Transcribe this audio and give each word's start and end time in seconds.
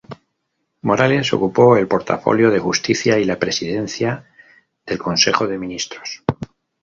Morales 0.81 1.31
ocupó 1.31 1.77
el 1.77 1.87
portafolio 1.87 2.49
de 2.49 2.57
Justicia 2.57 3.19
y 3.19 3.23
la 3.23 3.37
presidencia 3.37 4.25
del 4.83 4.97
Consejo 4.97 5.45
de 5.47 5.59
Ministros. 5.59 6.23